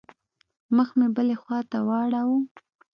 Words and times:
مخ 0.75 0.89
مې 0.97 1.07
بلې 1.15 1.35
خوا 1.41 1.59
ته 1.71 1.77
واړاوه. 1.87 2.37